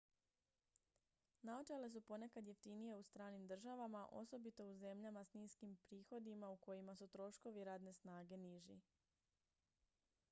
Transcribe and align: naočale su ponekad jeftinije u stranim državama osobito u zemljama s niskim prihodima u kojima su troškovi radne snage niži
naočale 1.43 1.89
su 1.95 2.01
ponekad 2.01 2.47
jeftinije 2.47 2.95
u 2.95 3.03
stranim 3.03 3.47
državama 3.47 4.07
osobito 4.11 4.65
u 4.65 4.75
zemljama 4.75 5.23
s 5.25 5.33
niskim 5.33 5.77
prihodima 5.87 6.49
u 6.49 6.57
kojima 6.57 6.95
su 6.95 7.07
troškovi 7.07 7.63
radne 7.63 7.93
snage 7.93 8.37
niži 8.37 8.79